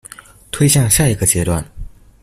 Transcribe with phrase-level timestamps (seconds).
[0.49, 1.63] 推向下一個階段